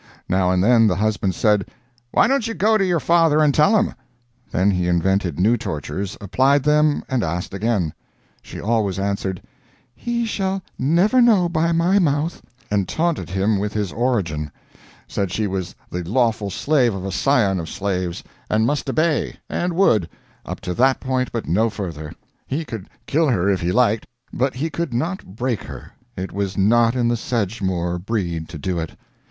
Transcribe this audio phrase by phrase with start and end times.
[0.27, 1.67] Now and then the husband said,
[2.09, 3.93] "Why don't you go to your father and tell him?"
[4.49, 7.93] Then he invented new tortures, applied them, and asked again.
[8.41, 9.43] She always answered,
[9.93, 12.41] "He shall never know by my mouth,"
[12.71, 14.51] and taunted him with his origin;
[15.07, 19.73] said she was the lawful slave of a scion of slaves, and must obey, and
[19.73, 20.09] would
[20.47, 22.11] up to that point, but no further;
[22.47, 26.57] he could kill her if he liked, but he could not break her; it was
[26.57, 28.97] not in the Sedgemoor breed to do it.